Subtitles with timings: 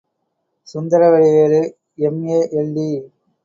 [0.67, 1.61] Sundaravadivelu,
[2.01, 2.89] M A., எல்.டி.